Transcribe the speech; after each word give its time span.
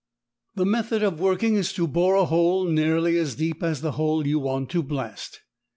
16] 0.57 0.59
The 0.59 0.77
method 0.77 1.03
of 1.03 1.19
working 1.19 1.53
is 1.53 1.73
to 1.73 1.85
bore 1.87 2.15
a 2.15 2.25
hole 2.25 2.63
nearly 2.65 3.19
as 3.19 3.35
deep 3.35 3.61
as 3.61 3.81
the 3.81 3.91
hole 3.91 4.25
you 4.25 4.39
want 4.39 4.71
to 4.71 4.81
blast. 4.81 5.41